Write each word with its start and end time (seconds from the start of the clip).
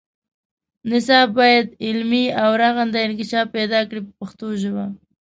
نصاب 0.89 1.27
باید 1.39 1.67
علمي 1.85 2.25
او 2.41 2.49
رغنده 2.61 2.99
انکشاف 3.03 3.45
پیدا 3.57 3.79
کړي 3.89 4.01
په 4.07 4.11
پښتو 4.19 4.47
ژبه. 4.61 4.85